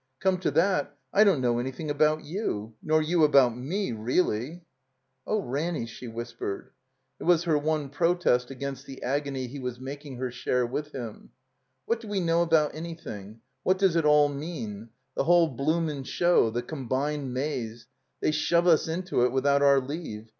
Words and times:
Come 0.19 0.39
to 0.39 0.49
that, 0.49 0.97
I 1.13 1.23
don't 1.23 1.41
know 1.41 1.59
anything 1.59 1.91
about 1.91 2.25
you. 2.25 2.73
Nor 2.81 3.03
you 3.03 3.23
about 3.23 3.55
me— 3.55 3.91
reelly." 3.91 4.63
"Oh, 5.27 5.43
Raimy," 5.43 5.85
she 5.85 6.07
whispered. 6.07 6.71
It 7.19 7.25
was 7.25 7.43
her 7.43 7.55
one 7.55 7.91
342 7.91 7.99
THE 7.99 7.99
COMBINED 7.99 8.11
MAZE 8.19 8.25
protest 8.25 8.51
against 8.51 8.85
the 8.87 9.03
agony 9.05 9.45
he 9.45 9.59
was 9.59 9.79
making 9.79 10.15
her 10.15 10.31
share 10.31 10.65
with 10.65 10.91
him. 10.91 11.29
*'What 11.85 11.99
do 12.01 12.07
we 12.07 12.19
know 12.19 12.41
about 12.41 12.73
anything? 12.73 13.41
What 13.61 13.77
does 13.77 13.95
it 13.95 14.05
all 14.05 14.27
mean? 14.29 14.89
The 15.15 15.25
whole 15.25 15.49
bloomin' 15.49 16.05
show? 16.05 16.49
The 16.49 16.63
Com 16.63 16.89
bined 16.89 17.27
Maze? 17.31 17.85
They 18.21 18.31
shove 18.31 18.65
us 18.65 18.87
into 18.87 19.23
it 19.23 19.31
without 19.31 19.61
our 19.61 19.79
leave. 19.79 20.29